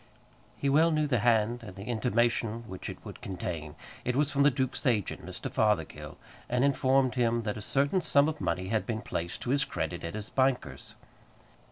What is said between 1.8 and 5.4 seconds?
intimation which it would contain. It was from the duke's agent,